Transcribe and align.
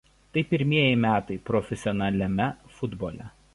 Tai 0.35 0.43
pirmieji 0.53 0.95
metai 1.01 1.37
profesionaliame 1.51 2.51
futbole. 2.79 3.33